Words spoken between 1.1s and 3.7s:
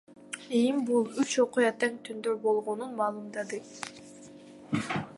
үч окуя тең түндө болгонун маалымдады.